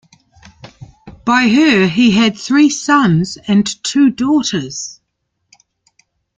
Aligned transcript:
By 1.25 1.47
her 1.49 1.85
he 1.85 2.09
had 2.09 2.35
three 2.35 2.71
sons 2.71 3.37
and 3.47 3.67
two 3.83 4.09
daughters. 4.09 4.99